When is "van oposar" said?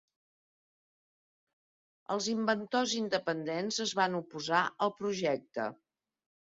4.03-4.67